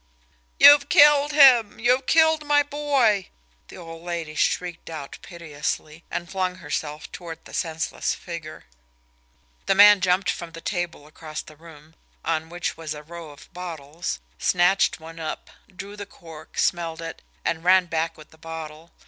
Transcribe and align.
"You've 0.57 0.89
killed 0.89 1.31
him! 1.31 1.79
You've 1.79 2.07
killed 2.07 2.43
my 2.43 2.63
boy!" 2.63 3.29
the 3.67 3.77
old 3.77 4.01
lady 4.03 4.33
shrieked 4.33 4.89
out 4.89 5.19
piteously, 5.21 6.03
and 6.09 6.27
flung 6.27 6.55
herself 6.55 7.11
toward 7.11 7.45
the 7.45 7.53
senseless 7.53 8.15
figure. 8.15 8.63
The 9.67 9.75
man 9.75 10.01
jumped 10.01 10.31
for 10.31 10.49
the 10.49 10.59
table 10.59 11.05
across 11.05 11.43
the 11.43 11.55
room, 11.55 11.93
on 12.25 12.49
which 12.49 12.75
was 12.75 12.95
a 12.95 13.03
row 13.03 13.29
of 13.29 13.53
bottles, 13.53 14.19
snatched 14.39 14.99
one 14.99 15.19
up, 15.19 15.51
drew 15.67 15.95
the 15.95 16.07
cork, 16.07 16.57
smelled 16.57 17.03
it, 17.03 17.21
and 17.45 17.63
ran 17.63 17.85
back 17.85 18.17
with 18.17 18.31
the 18.31 18.39
bottle. 18.39 18.89